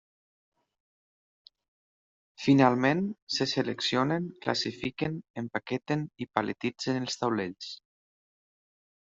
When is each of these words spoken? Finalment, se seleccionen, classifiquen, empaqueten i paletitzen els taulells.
Finalment, 2.45 3.03
se 3.37 3.47
seleccionen, 3.51 4.25
classifiquen, 4.47 5.21
empaqueten 5.43 6.09
i 6.27 6.31
paletitzen 6.39 7.01
els 7.05 7.21
taulells. 7.23 7.73